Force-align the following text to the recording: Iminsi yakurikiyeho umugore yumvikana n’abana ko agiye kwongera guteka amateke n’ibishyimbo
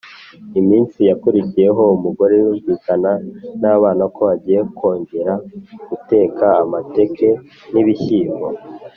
Iminsi 0.59 0.97
yakurikiyeho 1.09 1.83
umugore 1.97 2.33
yumvikana 2.41 3.11
n’abana 3.61 4.03
ko 4.15 4.21
agiye 4.33 4.61
kwongera 4.75 5.33
guteka 5.89 6.45
amateke 6.63 7.29
n’ibishyimbo 7.73 8.47